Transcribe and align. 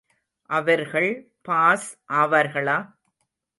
அவர்கள் 0.49 1.09
பாஸ் 1.41 1.87
ஆவார்களா? 2.13 2.77